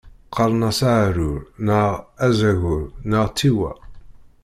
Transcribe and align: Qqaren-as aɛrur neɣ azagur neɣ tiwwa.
Qqaren-as 0.29 0.79
aɛrur 0.91 1.39
neɣ 1.65 1.89
azagur 2.25 2.83
neɣ 3.09 3.25
tiwwa. 3.37 3.71